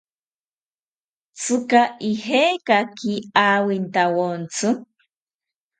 ¿Tzika 1.39 1.81
ijekaki 2.09 3.11
awintawontzi? 3.49 4.67